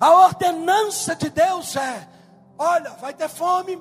a 0.00 0.10
ordenança 0.26 1.14
de 1.14 1.30
Deus 1.30 1.76
é: 1.76 2.08
Olha, 2.58 2.90
vai 2.90 3.14
ter 3.14 3.28
fome, 3.28 3.80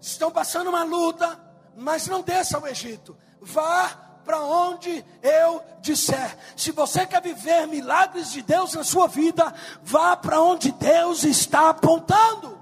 estão 0.00 0.30
passando 0.30 0.68
uma 0.68 0.82
luta, 0.82 1.38
mas 1.76 2.08
não 2.08 2.22
desça 2.22 2.56
ao 2.56 2.66
Egito. 2.66 3.16
Vá 3.40 4.06
para 4.24 4.40
onde 4.40 5.04
eu 5.22 5.62
disser. 5.80 6.36
Se 6.56 6.72
você 6.72 7.06
quer 7.06 7.22
viver 7.22 7.68
milagres 7.68 8.32
de 8.32 8.42
Deus 8.42 8.74
na 8.74 8.82
sua 8.82 9.06
vida, 9.06 9.54
vá 9.82 10.16
para 10.16 10.42
onde 10.42 10.72
Deus 10.72 11.22
está 11.22 11.70
apontando. 11.70 12.60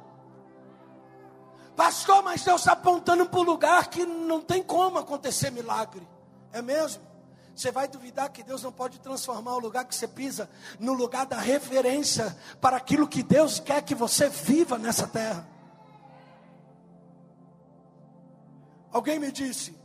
Pastor, 1.75 2.23
mas 2.23 2.45
Deus 2.45 2.61
está 2.61 2.73
apontando 2.73 3.27
para 3.27 3.41
um 3.41 3.45
lugar 3.45 3.89
que 3.89 4.05
não 4.05 4.41
tem 4.41 4.63
como 4.63 4.99
acontecer 4.99 5.51
milagre. 5.51 6.07
É 6.53 6.61
mesmo? 6.61 7.03
Você 7.57 7.71
vai 7.71 7.89
duvidar 7.89 8.31
que 8.31 8.43
Deus 8.43 8.63
não 8.63 8.73
pode 8.73 9.01
transformar 9.01 9.55
o 9.55 9.61
lugar 9.61 9.85
que 9.85 9.95
você 9.95 10.07
pisa 10.07 10.51
no 10.79 10.93
lugar 10.93 11.25
da 11.25 11.39
referência 11.39 12.37
para 12.61 12.77
aquilo 12.77 13.09
que 13.09 13.23
Deus 13.23 13.59
quer 13.59 13.81
que 13.83 13.95
você 13.95 14.29
viva 14.29 14.77
nessa 14.77 15.07
terra. 15.07 15.54
Alguém 18.95 19.19
me 19.19 19.33
disse, 19.33 19.77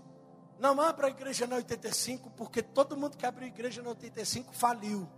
não 0.59 0.79
abra 0.79 1.07
a 1.07 1.09
igreja 1.09 1.47
na 1.47 1.55
85, 1.55 2.29
porque 2.29 2.61
todo 2.61 2.95
mundo 2.95 3.17
que 3.17 3.25
abriu 3.25 3.47
igreja 3.47 3.81
na 3.81 3.89
85 3.89 4.53
faliu. 4.53 5.09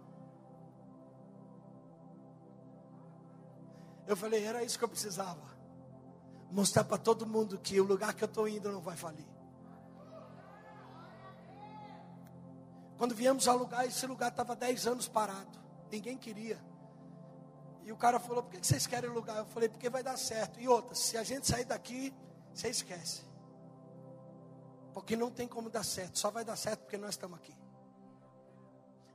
Eu 4.07 4.15
falei, 4.15 4.45
era 4.45 4.63
isso 4.63 4.79
que 4.79 4.85
eu 4.85 4.87
precisava. 4.87 5.43
Mostrar 6.49 6.85
para 6.85 6.97
todo 6.97 7.27
mundo 7.27 7.59
que 7.59 7.81
o 7.81 7.83
lugar 7.83 8.13
que 8.13 8.23
eu 8.23 8.27
estou 8.27 8.47
indo 8.47 8.71
não 8.71 8.79
vai 8.79 8.95
falir. 8.95 9.27
Quando 12.97 13.13
viemos 13.13 13.45
alugar, 13.45 13.85
esse 13.85 14.07
lugar 14.07 14.29
estava 14.29 14.55
10 14.55 14.87
anos 14.87 15.09
parado. 15.09 15.59
Ninguém 15.91 16.17
queria. 16.17 16.57
E 17.83 17.91
o 17.91 17.97
cara 17.97 18.21
falou, 18.21 18.41
por 18.41 18.51
que 18.51 18.65
vocês 18.65 18.87
querem 18.87 19.09
lugar? 19.09 19.39
Eu 19.39 19.45
falei, 19.47 19.67
porque 19.67 19.89
vai 19.89 20.01
dar 20.01 20.17
certo. 20.17 20.61
E 20.61 20.67
outra, 20.69 20.95
se 20.95 21.17
a 21.17 21.23
gente 21.23 21.45
sair 21.45 21.65
daqui, 21.65 22.13
você 22.53 22.69
esquece. 22.69 23.30
Porque 24.93 25.15
não 25.15 25.31
tem 25.31 25.47
como 25.47 25.69
dar 25.69 25.83
certo, 25.83 26.19
só 26.19 26.29
vai 26.29 26.43
dar 26.43 26.55
certo 26.55 26.81
porque 26.81 26.97
nós 26.97 27.11
estamos 27.11 27.37
aqui. 27.37 27.55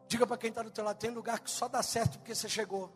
Diga 0.08 0.26
para 0.26 0.36
quem 0.36 0.50
está 0.50 0.62
do 0.62 0.70
teu 0.70 0.84
lado, 0.84 0.96
tem 0.96 1.10
lugar 1.10 1.40
que 1.40 1.50
só 1.50 1.68
dá 1.68 1.82
certo 1.82 2.18
porque 2.18 2.34
você 2.34 2.48
chegou. 2.48 2.90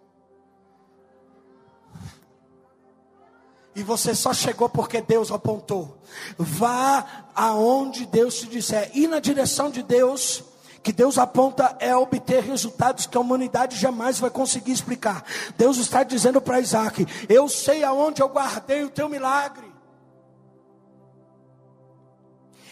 E 3.75 3.83
você 3.83 4.15
só 4.15 4.33
chegou 4.33 4.69
porque 4.69 5.01
Deus 5.01 5.31
apontou. 5.31 5.99
Vá 6.37 7.27
aonde 7.35 8.07
Deus 8.07 8.37
te 8.37 8.47
disser. 8.47 8.91
Ir 8.97 9.07
na 9.07 9.21
direção 9.21 9.71
de 9.71 9.83
Deus, 9.83 10.43
que 10.83 10.93
Deus 10.93 11.19
aponta 11.19 11.77
é 11.79 11.95
obter 11.95 12.43
resultados 12.43 13.07
que 13.07 13.17
a 13.17 13.21
humanidade 13.21 13.77
jamais 13.77 14.19
vai 14.19 14.31
conseguir 14.31 14.73
explicar. 14.73 15.25
Deus 15.57 15.77
está 15.77 16.03
dizendo 16.03 16.41
para 16.41 16.61
Isaac: 16.61 17.07
Eu 17.29 17.49
sei 17.49 17.85
aonde 17.85 18.23
eu 18.23 18.29
guardei 18.29 18.83
o 18.83 18.91
teu 18.91 19.09
milagre. 19.09 19.70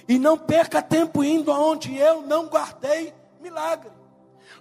E 0.09 0.19
não 0.19 0.39
perca 0.39 0.81
tempo 0.81 1.23
indo 1.23 1.53
aonde 1.53 1.95
eu 1.95 2.23
não 2.23 2.47
guardei 2.47 3.15
milagre. 3.41 3.93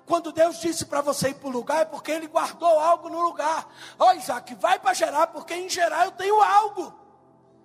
Quando 0.05 0.31
Deus 0.31 0.59
disse 0.59 0.85
para 0.85 1.01
você 1.01 1.29
ir 1.29 1.35
para 1.35 1.47
o 1.47 1.51
lugar, 1.51 1.81
é 1.81 1.85
porque 1.85 2.11
Ele 2.11 2.27
guardou 2.27 2.79
algo 2.79 3.09
no 3.09 3.21
lugar. 3.21 3.67
Ó 3.97 4.09
oh, 4.09 4.13
Isaac, 4.13 4.53
vai 4.55 4.77
para 4.77 4.93
gerar, 4.93 5.27
porque 5.27 5.53
em 5.53 5.69
gerar 5.69 6.05
eu 6.05 6.11
tenho 6.11 6.41
algo. 6.41 6.93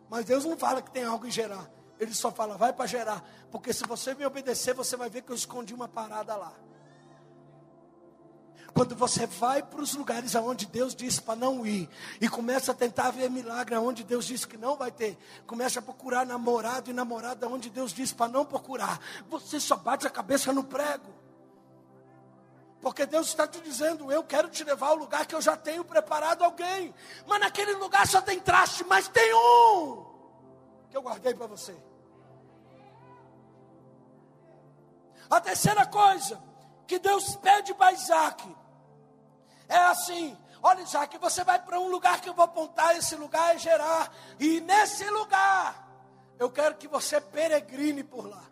Mas 0.08 0.24
Deus 0.24 0.44
não 0.44 0.56
fala 0.56 0.80
que 0.80 0.90
tem 0.90 1.04
algo 1.04 1.26
em 1.26 1.30
gerar. 1.30 1.68
Ele 1.98 2.14
só 2.14 2.30
fala, 2.30 2.56
vai 2.56 2.72
para 2.72 2.86
gerar. 2.86 3.24
Porque 3.50 3.72
se 3.72 3.84
você 3.84 4.14
me 4.14 4.26
obedecer, 4.26 4.74
você 4.74 4.96
vai 4.96 5.08
ver 5.08 5.22
que 5.22 5.30
eu 5.30 5.36
escondi 5.36 5.72
uma 5.72 5.88
parada 5.88 6.34
lá. 6.36 6.52
Quando 8.74 8.96
você 8.96 9.26
vai 9.26 9.62
para 9.62 9.82
os 9.82 9.94
lugares 9.94 10.34
aonde 10.34 10.66
Deus 10.66 10.94
disse 10.94 11.20
para 11.20 11.36
não 11.36 11.66
ir 11.66 11.88
e 12.20 12.28
começa 12.28 12.72
a 12.72 12.74
tentar 12.74 13.10
ver 13.10 13.28
milagre 13.28 13.74
aonde 13.74 14.02
Deus 14.02 14.24
disse 14.24 14.46
que 14.46 14.56
não 14.56 14.76
vai 14.76 14.90
ter, 14.90 15.18
começa 15.46 15.78
a 15.78 15.82
procurar 15.82 16.24
namorado 16.24 16.88
e 16.90 16.92
namorada 16.92 17.46
onde 17.48 17.68
Deus 17.68 17.92
disse 17.92 18.14
para 18.14 18.32
não 18.32 18.46
procurar, 18.46 18.98
você 19.28 19.60
só 19.60 19.76
bate 19.76 20.06
a 20.06 20.10
cabeça 20.10 20.52
no 20.52 20.64
prego. 20.64 21.22
Porque 22.80 23.06
Deus 23.06 23.28
está 23.28 23.46
te 23.46 23.60
dizendo, 23.60 24.10
eu 24.10 24.24
quero 24.24 24.48
te 24.48 24.64
levar 24.64 24.88
ao 24.88 24.96
lugar 24.96 25.26
que 25.26 25.34
eu 25.34 25.40
já 25.40 25.56
tenho 25.56 25.84
preparado 25.84 26.42
alguém. 26.42 26.92
Mas 27.26 27.38
naquele 27.38 27.74
lugar 27.74 28.06
só 28.08 28.20
tem 28.20 28.40
traste, 28.40 28.84
mas 28.84 29.06
tem 29.06 29.32
um 29.34 30.04
que 30.90 30.96
eu 30.96 31.02
guardei 31.02 31.32
para 31.32 31.46
você. 31.46 31.76
A 35.30 35.40
terceira 35.40 35.86
coisa 35.86 36.42
que 36.86 36.98
Deus 36.98 37.36
pede 37.36 37.72
para 37.74 37.92
Isaac 37.92 38.61
é 39.72 39.84
assim: 39.84 40.36
olha, 40.62 40.82
Isaac, 40.82 41.16
você 41.18 41.42
vai 41.42 41.58
para 41.58 41.80
um 41.80 41.88
lugar 41.88 42.20
que 42.20 42.28
eu 42.28 42.34
vou 42.34 42.44
apontar, 42.44 42.96
esse 42.96 43.16
lugar 43.16 43.54
é 43.54 43.58
Gerar, 43.58 44.12
e 44.38 44.60
nesse 44.60 45.08
lugar, 45.10 45.88
eu 46.38 46.50
quero 46.50 46.76
que 46.76 46.88
você 46.88 47.20
peregrine 47.20 48.02
por 48.04 48.28
lá. 48.28 48.42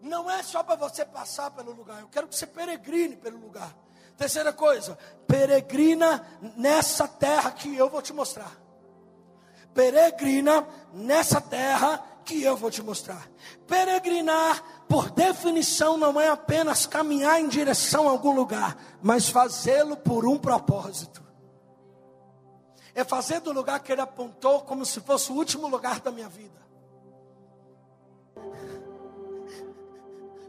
Não 0.00 0.30
é 0.30 0.42
só 0.42 0.62
para 0.62 0.76
você 0.76 1.04
passar 1.04 1.50
pelo 1.50 1.72
lugar, 1.72 2.00
eu 2.00 2.08
quero 2.08 2.28
que 2.28 2.36
você 2.36 2.46
peregrine 2.46 3.16
pelo 3.16 3.38
lugar. 3.38 3.74
Terceira 4.16 4.52
coisa, 4.52 4.98
peregrina 5.26 6.26
nessa 6.56 7.08
terra 7.08 7.50
que 7.52 7.74
eu 7.74 7.88
vou 7.88 8.02
te 8.02 8.12
mostrar. 8.12 8.52
Peregrina 9.74 10.66
nessa 10.92 11.40
terra 11.40 12.04
que 12.24 12.42
eu 12.42 12.56
vou 12.56 12.70
te 12.70 12.82
mostrar. 12.82 13.28
Peregrinar, 13.66 14.62
por 14.90 15.08
definição, 15.08 15.96
não 15.96 16.20
é 16.20 16.26
apenas 16.26 16.84
caminhar 16.84 17.40
em 17.40 17.46
direção 17.46 18.08
a 18.08 18.10
algum 18.10 18.32
lugar, 18.32 18.76
mas 19.00 19.28
fazê-lo 19.28 19.96
por 19.96 20.26
um 20.26 20.36
propósito. 20.36 21.22
É 22.92 23.04
fazer 23.04 23.38
do 23.38 23.52
lugar 23.52 23.78
que 23.78 23.92
ele 23.92 24.00
apontou 24.00 24.62
como 24.62 24.84
se 24.84 25.00
fosse 25.00 25.30
o 25.30 25.36
último 25.36 25.68
lugar 25.68 26.00
da 26.00 26.10
minha 26.10 26.28
vida. 26.28 26.60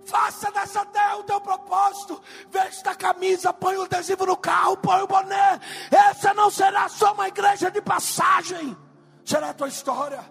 Faça 0.08 0.52
dessa 0.52 0.84
terra 0.88 1.18
o 1.18 1.24
teu 1.24 1.40
propósito. 1.40 2.20
Vesta 2.50 2.90
a 2.90 2.96
camisa, 2.96 3.54
põe 3.54 3.78
o 3.78 3.84
adesivo 3.84 4.26
no 4.26 4.36
carro, 4.36 4.76
põe 4.76 5.04
o 5.04 5.08
boné. 5.08 5.60
Essa 5.92 6.34
não 6.34 6.50
será 6.50 6.90
só 6.90 7.14
uma 7.14 7.28
igreja 7.28 7.70
de 7.70 7.80
passagem, 7.80 8.76
será 9.24 9.52
a 9.52 9.54
tua 9.54 9.68
história. 9.68 10.26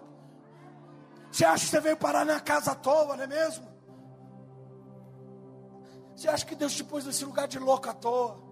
Você 1.31 1.45
acha 1.45 1.63
que 1.63 1.71
você 1.71 1.79
veio 1.79 1.95
parar 1.95 2.25
na 2.25 2.41
casa 2.41 2.73
à 2.73 2.75
toa, 2.75 3.15
não 3.15 3.23
é 3.23 3.27
mesmo? 3.27 3.70
Você 6.15 6.27
acha 6.27 6.45
que 6.45 6.55
Deus 6.55 6.73
te 6.73 6.83
pôs 6.83 7.05
nesse 7.05 7.25
lugar 7.25 7.47
de 7.47 7.57
louco 7.57 7.89
à 7.89 7.93
toa? 7.93 8.51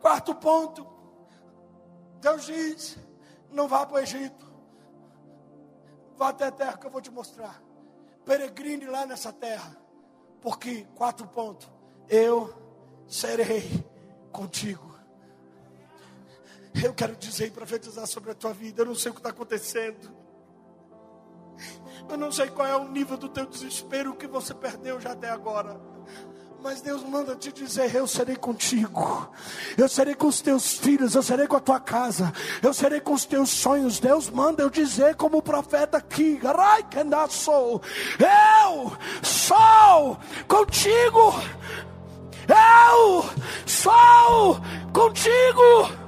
Quarto 0.00 0.34
ponto. 0.34 0.86
Deus 2.20 2.44
diz: 2.44 2.98
não 3.50 3.68
vá 3.68 3.86
para 3.86 3.96
o 3.96 3.98
Egito. 4.00 4.50
Vá 6.16 6.30
até 6.30 6.46
a 6.46 6.52
terra 6.52 6.76
que 6.76 6.86
eu 6.86 6.90
vou 6.90 7.00
te 7.00 7.10
mostrar. 7.10 7.62
Peregrine 8.24 8.86
lá 8.86 9.06
nessa 9.06 9.32
terra. 9.32 9.76
Porque, 10.40 10.86
quatro 10.94 11.26
pontos. 11.28 11.70
Eu 12.08 12.52
serei 13.06 13.84
contigo. 14.32 14.91
Eu 16.74 16.94
quero 16.94 17.14
dizer 17.16 17.46
e 17.46 17.50
profetizar 17.50 18.06
sobre 18.06 18.30
a 18.30 18.34
tua 18.34 18.52
vida. 18.52 18.82
Eu 18.82 18.86
não 18.86 18.94
sei 18.94 19.10
o 19.10 19.14
que 19.14 19.20
está 19.20 19.30
acontecendo. 19.30 20.10
Eu 22.08 22.16
não 22.16 22.32
sei 22.32 22.48
qual 22.48 22.66
é 22.66 22.76
o 22.76 22.88
nível 22.88 23.16
do 23.16 23.28
teu 23.28 23.46
desespero 23.46 24.14
que 24.14 24.26
você 24.26 24.54
perdeu 24.54 25.00
já 25.00 25.12
até 25.12 25.30
agora. 25.30 25.80
Mas 26.62 26.80
Deus 26.80 27.02
manda 27.02 27.34
te 27.34 27.52
dizer: 27.52 27.92
Eu 27.94 28.06
serei 28.06 28.36
contigo, 28.36 29.28
eu 29.76 29.88
serei 29.88 30.14
com 30.14 30.28
os 30.28 30.40
teus 30.40 30.78
filhos, 30.78 31.14
eu 31.14 31.22
serei 31.22 31.48
com 31.48 31.56
a 31.56 31.60
tua 31.60 31.80
casa, 31.80 32.32
eu 32.62 32.72
serei 32.72 33.00
com 33.00 33.14
os 33.14 33.24
teus 33.24 33.50
sonhos. 33.50 33.98
Deus 33.98 34.30
manda 34.30 34.62
eu 34.62 34.70
dizer, 34.70 35.16
como 35.16 35.42
profeta 35.42 35.98
aqui: 35.98 36.40
Eu 36.40 37.28
sou 39.28 40.20
contigo, 40.46 41.34
eu 42.48 43.24
sou 43.66 44.60
contigo, 44.92 46.01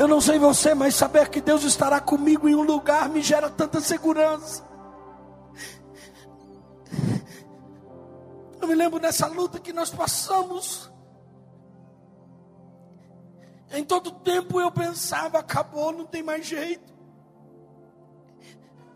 Eu 0.00 0.08
não 0.08 0.18
sei 0.18 0.38
você, 0.38 0.72
mas 0.72 0.94
saber 0.94 1.28
que 1.28 1.42
Deus 1.42 1.62
estará 1.62 2.00
comigo 2.00 2.48
em 2.48 2.54
um 2.54 2.62
lugar 2.62 3.06
me 3.10 3.20
gera 3.20 3.50
tanta 3.50 3.82
segurança. 3.82 4.66
Eu 8.58 8.66
me 8.66 8.74
lembro 8.74 8.98
dessa 8.98 9.26
luta 9.26 9.60
que 9.60 9.74
nós 9.74 9.90
passamos. 9.90 10.90
Em 13.70 13.84
todo 13.84 14.10
tempo 14.10 14.58
eu 14.58 14.72
pensava, 14.72 15.38
acabou, 15.38 15.92
não 15.92 16.06
tem 16.06 16.22
mais 16.22 16.46
jeito. 16.46 16.94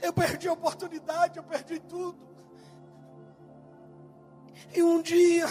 Eu 0.01 0.11
perdi 0.11 0.49
a 0.49 0.55
oportunidade, 0.55 1.37
eu 1.37 1.45
perdi 1.45 1.81
tudo. 1.81 2.19
E 4.75 4.83
um 4.83 5.03
dia, 5.03 5.45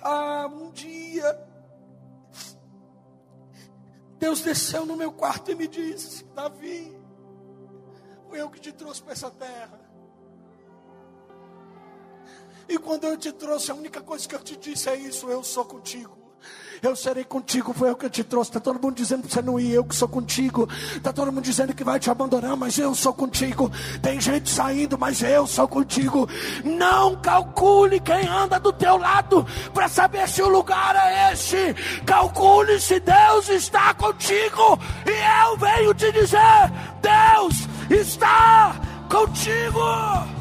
ah, 0.00 0.48
um 0.50 0.70
dia, 0.70 1.38
Deus 4.18 4.40
desceu 4.40 4.86
no 4.86 4.96
meu 4.96 5.12
quarto 5.12 5.50
e 5.50 5.54
me 5.54 5.68
disse: 5.68 6.24
Davi, 6.34 6.96
foi 8.28 8.40
eu 8.40 8.50
que 8.50 8.60
te 8.60 8.72
trouxe 8.72 9.02
para 9.02 9.12
essa 9.12 9.30
terra. 9.30 9.80
E 12.68 12.78
quando 12.78 13.04
eu 13.04 13.16
te 13.16 13.30
trouxe, 13.32 13.70
a 13.70 13.74
única 13.74 14.00
coisa 14.00 14.26
que 14.26 14.34
eu 14.34 14.42
te 14.42 14.56
disse 14.56 14.88
é 14.88 14.96
isso: 14.96 15.28
eu 15.28 15.44
sou 15.44 15.64
contigo. 15.64 16.15
Eu 16.86 16.94
serei 16.94 17.24
contigo, 17.24 17.74
foi 17.74 17.90
eu 17.90 17.96
que 17.96 18.08
te 18.08 18.22
trouxe. 18.22 18.50
Está 18.50 18.60
todo 18.60 18.80
mundo 18.80 18.94
dizendo 18.94 19.26
que 19.26 19.34
você 19.34 19.42
não 19.42 19.58
ir, 19.58 19.72
eu 19.72 19.82
que 19.84 19.94
sou 19.94 20.06
contigo. 20.06 20.68
Está 20.94 21.12
todo 21.12 21.32
mundo 21.32 21.42
dizendo 21.42 21.74
que 21.74 21.82
vai 21.82 21.98
te 21.98 22.08
abandonar, 22.08 22.56
mas 22.56 22.78
eu 22.78 22.94
sou 22.94 23.12
contigo. 23.12 23.72
Tem 24.00 24.20
gente 24.20 24.48
saindo, 24.48 24.96
mas 24.96 25.20
eu 25.20 25.48
sou 25.48 25.66
contigo. 25.66 26.28
Não 26.64 27.16
calcule 27.16 27.98
quem 27.98 28.28
anda 28.28 28.60
do 28.60 28.72
teu 28.72 28.96
lado 28.98 29.44
para 29.74 29.88
saber 29.88 30.28
se 30.28 30.40
o 30.42 30.48
lugar 30.48 30.94
é 30.94 31.32
este. 31.32 31.74
Calcule 32.04 32.78
se 32.78 33.00
Deus 33.00 33.48
está 33.48 33.92
contigo. 33.94 34.78
E 35.04 35.44
eu 35.44 35.56
venho 35.56 35.92
te 35.92 36.12
dizer: 36.12 36.70
Deus 37.02 37.66
está 37.90 38.76
contigo. 39.10 40.35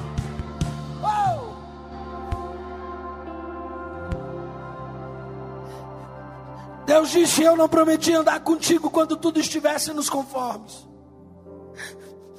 Deus 6.96 7.12
disse: 7.12 7.44
Eu 7.44 7.58
não 7.58 7.68
prometi 7.68 8.14
andar 8.14 8.40
contigo 8.40 8.90
quando 8.90 9.18
tudo 9.18 9.38
estivesse 9.38 9.92
nos 9.92 10.10
conformes. 10.10 10.88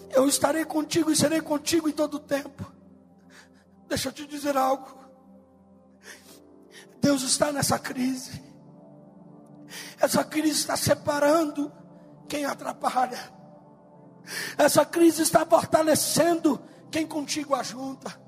Eu 0.08 0.26
estarei 0.26 0.64
contigo 0.64 1.10
e 1.10 1.16
serei 1.16 1.42
contigo 1.42 1.90
em 1.90 1.92
todo 1.92 2.14
o 2.14 2.20
tempo. 2.20 2.64
Deixa 3.86 4.08
eu 4.08 4.12
te 4.14 4.26
dizer 4.26 4.56
algo. 4.56 4.98
Deus 7.02 7.20
está 7.20 7.52
nessa 7.52 7.78
crise. 7.78 8.42
Essa 10.00 10.24
crise 10.24 10.60
está 10.60 10.74
separando 10.74 11.70
quem 12.26 12.46
atrapalha. 12.46 13.30
Essa 14.56 14.86
crise 14.86 15.20
está 15.20 15.44
fortalecendo 15.44 16.58
quem 16.90 17.06
contigo 17.06 17.54
ajunta. 17.54 18.18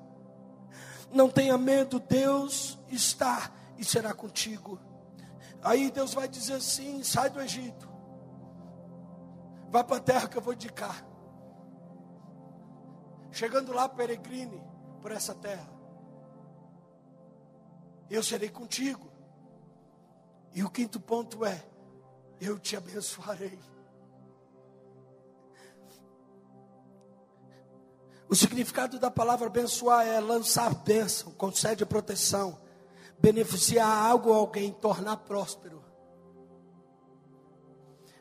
Não 1.11 1.31
tenha 1.31 1.57
medo, 1.57 1.98
Deus 1.98 2.79
está 2.90 3.50
e 3.79 3.85
será 3.85 4.12
contigo. 4.12 4.88
Aí 5.62 5.90
Deus 5.90 6.14
vai 6.14 6.29
dizer 6.29 6.55
assim: 6.55 7.03
sai 7.03 7.31
do 7.31 7.40
Egito, 7.40 7.88
vá 9.71 9.83
para 9.83 9.97
a 9.97 10.01
terra 10.01 10.29
que 10.29 10.37
eu 10.37 10.42
vou 10.42 10.55
indicar. 10.55 11.05
Chegando 13.31 13.73
lá, 13.73 13.88
peregrine 13.88 14.62
por 15.01 15.12
essa 15.12 15.35
terra. 15.35 15.68
Eu 18.11 18.23
serei 18.23 18.49
contigo. 18.49 19.11
E 20.55 20.62
o 20.64 20.71
quinto 20.71 20.99
ponto 20.99 21.44
é: 21.44 21.64
eu 22.40 22.59
te 22.59 22.77
abençoarei. 22.77 23.59
O 28.29 28.35
significado 28.35 28.99
da 28.99 29.11
palavra 29.11 29.47
abençoar 29.47 30.07
é 30.07 30.21
lançar 30.21 30.75
bênção, 30.75 31.33
concede 31.33 31.87
proteção 31.87 32.61
beneficiar 33.20 33.88
algo 33.88 34.31
ou 34.31 34.37
alguém, 34.37 34.72
tornar 34.72 35.16
próspero. 35.18 35.83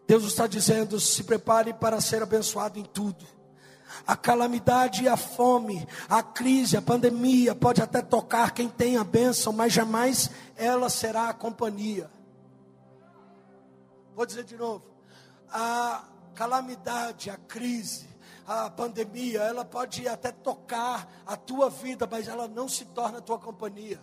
Deus 0.07 0.23
está 0.23 0.47
dizendo: 0.47 0.99
se 0.99 1.23
prepare 1.23 1.73
para 1.73 1.99
ser 1.99 2.23
abençoado 2.23 2.79
em 2.79 2.83
tudo. 2.83 3.25
A 4.05 4.15
calamidade 4.15 5.07
a 5.07 5.17
fome, 5.17 5.87
a 6.09 6.21
crise, 6.21 6.77
a 6.77 6.81
pandemia 6.81 7.55
pode 7.55 7.81
até 7.81 8.01
tocar 8.01 8.51
quem 8.51 8.69
tem 8.69 8.97
a 8.97 9.03
bênção, 9.03 9.51
mas 9.51 9.73
jamais 9.73 10.29
ela 10.55 10.89
será 10.89 11.29
a 11.29 11.33
companhia. 11.33 12.09
Vou 14.15 14.25
dizer 14.25 14.43
de 14.43 14.55
novo: 14.55 14.85
a 15.49 16.05
calamidade, 16.33 17.29
a 17.29 17.37
crise, 17.37 18.07
a 18.45 18.69
pandemia, 18.69 19.41
ela 19.41 19.65
pode 19.65 20.07
até 20.07 20.31
tocar 20.31 21.21
a 21.25 21.35
tua 21.35 21.69
vida, 21.69 22.07
mas 22.09 22.27
ela 22.27 22.47
não 22.47 22.69
se 22.69 22.85
torna 22.85 23.17
a 23.17 23.21
tua 23.21 23.39
companhia. 23.39 23.99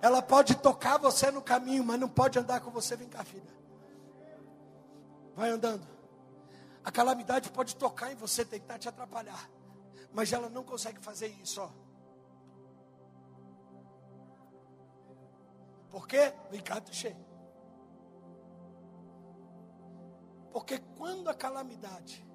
Ela 0.00 0.22
pode 0.22 0.56
tocar 0.56 0.98
você 0.98 1.30
no 1.30 1.42
caminho, 1.42 1.84
mas 1.84 1.98
não 1.98 2.08
pode 2.08 2.38
andar 2.38 2.60
com 2.60 2.70
você. 2.70 2.96
Vem 2.96 3.08
cá, 3.08 3.24
filha. 3.24 3.52
Vai 5.34 5.50
andando. 5.50 5.86
A 6.84 6.90
calamidade 6.90 7.50
pode 7.50 7.76
tocar 7.76 8.12
em 8.12 8.14
você, 8.14 8.44
tentar 8.44 8.78
te 8.78 8.88
atrapalhar. 8.88 9.48
Mas 10.12 10.32
ela 10.32 10.48
não 10.48 10.64
consegue 10.64 11.00
fazer 11.00 11.28
isso, 11.42 11.60
ó. 11.60 11.68
Por 15.90 16.06
quê? 16.06 16.32
Vem 16.50 16.60
cá, 16.60 16.80
cheio. 16.90 17.16
Porque 20.52 20.78
quando 20.96 21.28
a 21.28 21.34
calamidade 21.34 22.26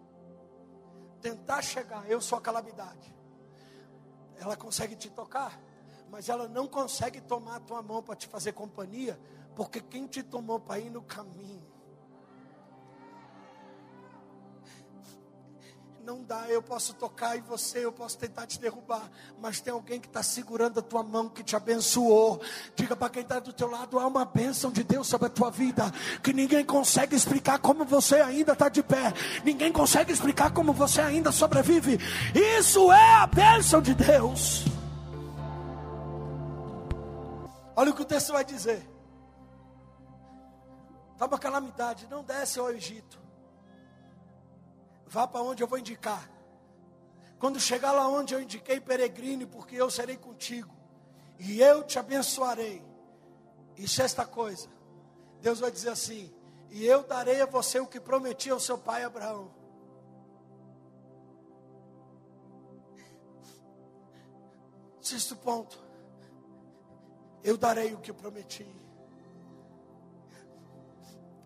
tentar 1.22 1.62
chegar, 1.62 2.10
eu 2.10 2.20
sou 2.20 2.38
a 2.38 2.42
calamidade, 2.42 3.16
ela 4.38 4.58
consegue 4.58 4.96
te 4.96 5.10
tocar 5.10 5.60
mas 6.14 6.30
ela 6.30 6.48
não 6.48 6.68
consegue 6.68 7.20
tomar 7.20 7.56
a 7.56 7.60
tua 7.60 7.82
mão 7.82 8.04
para 8.04 8.16
te 8.16 8.28
fazer 8.28 8.52
companhia, 8.52 9.20
porque 9.56 9.82
quem 9.82 10.06
te 10.06 10.22
tomou 10.22 10.60
para 10.60 10.80
ir 10.80 10.92
no 10.92 11.02
caminho. 11.02 11.64
Não 16.04 16.22
dá, 16.22 16.48
eu 16.50 16.62
posso 16.62 16.94
tocar 16.94 17.36
em 17.36 17.42
você, 17.42 17.84
eu 17.84 17.92
posso 17.92 18.16
tentar 18.20 18.46
te 18.46 18.60
derrubar, 18.60 19.10
mas 19.42 19.60
tem 19.60 19.74
alguém 19.74 20.00
que 20.00 20.06
está 20.06 20.22
segurando 20.22 20.82
a 20.82 20.84
tua 20.84 21.02
mão, 21.02 21.30
que 21.30 21.42
te 21.44 21.56
abençoou. 21.56 22.40
Diga 22.76 22.96
para 22.96 23.10
quem 23.10 23.24
está 23.24 23.40
do 23.40 23.52
teu 23.52 23.72
lado: 23.72 23.98
há 23.98 24.06
uma 24.06 24.24
bênção 24.24 24.70
de 24.70 24.84
Deus 24.84 25.08
sobre 25.08 25.26
a 25.26 25.32
tua 25.32 25.50
vida, 25.50 25.92
que 26.22 26.32
ninguém 26.32 26.64
consegue 26.64 27.16
explicar 27.16 27.58
como 27.58 27.86
você 27.86 28.18
ainda 28.18 28.54
está 28.54 28.70
de 28.70 28.84
pé, 28.84 29.12
ninguém 29.44 29.72
consegue 29.72 30.14
explicar 30.14 30.52
como 30.54 30.74
você 30.74 31.02
ainda 31.02 31.32
sobrevive. 31.32 31.98
Isso 32.36 32.92
é 32.92 33.16
a 33.16 33.26
bênção 33.26 33.82
de 33.82 33.96
Deus. 33.96 34.73
Olha 37.76 37.92
o 37.92 37.96
que 37.96 38.02
o 38.02 38.06
texto 38.06 38.32
vai 38.32 38.46
dizer. 38.46 38.88
Está 41.14 41.26
uma 41.26 41.40
calamidade, 41.40 42.08
não 42.08 42.24
desce 42.24 42.60
ao 42.60 42.72
Egito. 42.72 43.22
Vá 45.08 45.28
para 45.28 45.42
onde 45.42 45.64
eu 45.64 45.68
vou 45.68 45.78
indicar. 45.78 46.30
Quando 47.40 47.60
chegar 47.60 47.92
lá 47.92 48.08
onde 48.08 48.34
eu 48.34 48.42
indiquei, 48.42 48.80
peregrine, 48.80 49.46
porque 49.46 49.76
eu 49.76 49.90
serei 49.92 50.18
contigo. 50.18 50.74
E 51.38 51.62
eu 51.62 51.84
te 51.84 52.00
abençoarei. 52.00 52.84
E 53.76 53.88
sexta 53.88 54.26
coisa, 54.26 54.70
Deus 55.42 55.60
vai 55.60 55.70
dizer 55.70 55.90
assim: 55.90 56.34
E 56.70 56.86
eu 56.86 57.04
darei 57.04 57.42
a 57.42 57.46
você 57.46 57.80
o 57.80 57.88
que 57.88 58.00
prometi 58.00 58.50
ao 58.50 58.60
seu 58.60 58.78
pai 58.78 59.04
Abraão. 59.04 59.52
Sexto 65.02 65.36
ponto. 65.36 65.83
Eu 67.44 67.58
darei 67.58 67.94
o 67.94 68.00
que 68.00 68.14
prometi. 68.14 68.66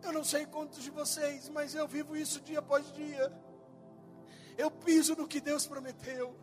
Eu 0.04 0.14
não 0.14 0.24
sei 0.24 0.46
quantos 0.46 0.84
de 0.84 0.92
vocês, 0.92 1.50
mas 1.50 1.74
eu 1.74 1.88
vivo 1.88 2.16
isso 2.16 2.40
dia 2.42 2.60
após 2.60 2.92
dia. 2.94 3.32
Eu 4.58 4.72
piso 4.72 5.16
no 5.16 5.28
que 5.28 5.42
Deus 5.42 5.66
prometeu. 5.66 6.36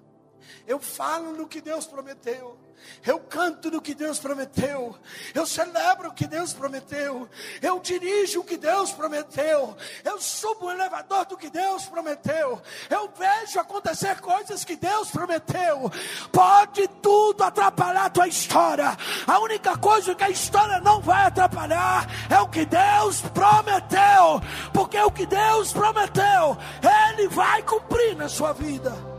Eu 0.66 0.78
falo 0.78 1.32
no 1.32 1.46
que 1.46 1.60
Deus 1.60 1.86
prometeu. 1.86 2.58
Eu 3.06 3.18
canto 3.20 3.70
no 3.70 3.80
que 3.80 3.94
Deus 3.94 4.18
prometeu. 4.18 4.96
Eu 5.34 5.46
celebro 5.46 6.08
o 6.08 6.14
que 6.14 6.26
Deus 6.26 6.52
prometeu. 6.52 7.28
Eu 7.60 7.80
dirijo 7.80 8.40
o 8.40 8.44
que 8.44 8.56
Deus 8.56 8.92
prometeu. 8.92 9.76
Eu 10.04 10.20
subo 10.20 10.66
o 10.66 10.70
elevador 10.70 11.26
do 11.26 11.36
que 11.36 11.50
Deus 11.50 11.86
prometeu. 11.86 12.60
Eu 12.88 13.10
vejo 13.16 13.60
acontecer 13.60 14.20
coisas 14.20 14.64
que 14.64 14.76
Deus 14.76 15.10
prometeu. 15.10 15.90
Pode 16.32 16.88
tudo 17.02 17.42
atrapalhar 17.42 18.06
a 18.06 18.10
tua 18.10 18.28
história. 18.28 18.96
A 19.26 19.38
única 19.38 19.76
coisa 19.76 20.14
que 20.14 20.24
a 20.24 20.30
história 20.30 20.80
não 20.80 21.00
vai 21.00 21.26
atrapalhar 21.26 22.06
é 22.30 22.40
o 22.40 22.48
que 22.48 22.64
Deus 22.64 23.20
prometeu. 23.20 24.40
Porque 24.72 24.98
o 24.98 25.10
que 25.10 25.26
Deus 25.26 25.72
prometeu, 25.72 26.56
Ele 27.10 27.28
vai 27.28 27.62
cumprir 27.62 28.16
na 28.16 28.28
sua 28.28 28.52
vida. 28.52 29.13